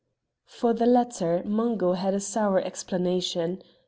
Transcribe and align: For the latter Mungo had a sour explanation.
For 0.47 0.73
the 0.73 0.87
latter 0.87 1.43
Mungo 1.45 1.93
had 1.93 2.15
a 2.15 2.19
sour 2.19 2.59
explanation. 2.59 3.61